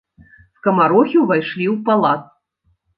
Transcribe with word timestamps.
Скамарохі 0.59 1.17
ўвайшлі 1.27 1.65
ў 1.77 1.79
палац. 1.87 2.21